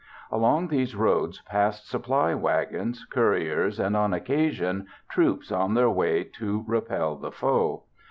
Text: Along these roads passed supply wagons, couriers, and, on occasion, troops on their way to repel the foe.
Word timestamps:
Along 0.31 0.67
these 0.69 0.95
roads 0.95 1.41
passed 1.41 1.87
supply 1.87 2.33
wagons, 2.33 3.05
couriers, 3.07 3.79
and, 3.79 3.95
on 3.95 4.13
occasion, 4.15 4.87
troops 5.11 5.51
on 5.51 5.75
their 5.75 5.91
way 5.91 6.23
to 6.39 6.63
repel 6.67 7.15
the 7.17 7.31
foe. 7.31 7.83